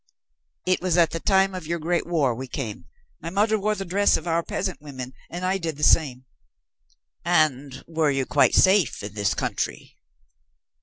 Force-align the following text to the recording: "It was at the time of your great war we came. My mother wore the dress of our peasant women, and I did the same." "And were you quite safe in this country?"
"It 0.65 0.81
was 0.81 0.97
at 0.97 1.11
the 1.11 1.19
time 1.19 1.53
of 1.53 1.67
your 1.67 1.77
great 1.77 2.07
war 2.07 2.33
we 2.33 2.47
came. 2.47 2.85
My 3.21 3.29
mother 3.29 3.59
wore 3.59 3.75
the 3.75 3.85
dress 3.85 4.17
of 4.17 4.25
our 4.27 4.41
peasant 4.41 4.81
women, 4.81 5.13
and 5.29 5.45
I 5.45 5.59
did 5.59 5.77
the 5.77 5.83
same." 5.83 6.25
"And 7.23 7.83
were 7.87 8.09
you 8.09 8.25
quite 8.25 8.55
safe 8.55 9.03
in 9.03 9.13
this 9.13 9.35
country?" 9.35 9.97